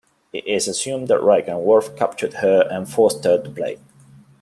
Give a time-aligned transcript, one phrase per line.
[0.33, 3.77] It is assumed that Riker and Worf captured her and forced her to play.